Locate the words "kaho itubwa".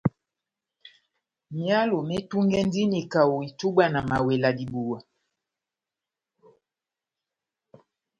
3.11-3.85